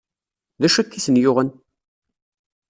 D 0.59 0.63
acu 0.67 0.79
akka 0.81 0.95
i 0.97 0.99
ten-yuɣen? 1.05 1.49